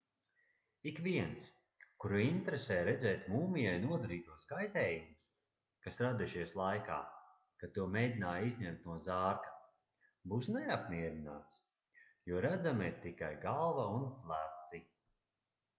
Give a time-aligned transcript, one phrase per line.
[0.91, 1.49] ikviens
[2.03, 5.19] kuru interesē redzēt mūmijai nodarītos kaitējumus
[5.85, 6.97] kas radušies laikā
[7.65, 9.53] kad to mēģināja izņemt no zārka
[10.35, 11.61] būs neapmierināts
[12.33, 14.87] jo redzama ir tikai galva un pleci